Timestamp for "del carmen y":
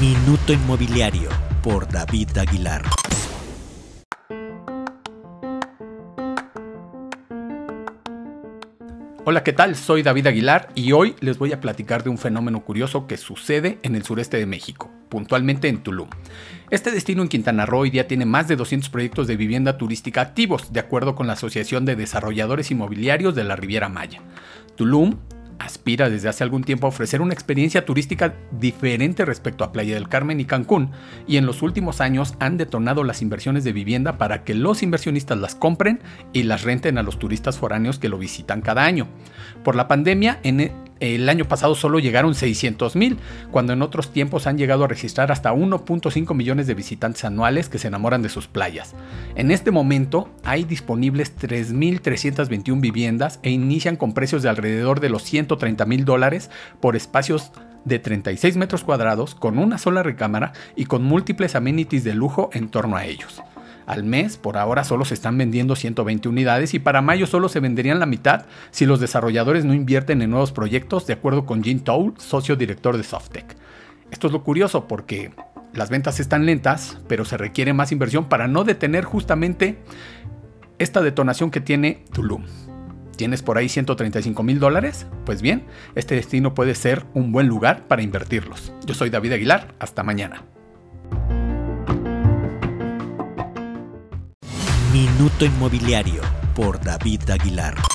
29.94-30.44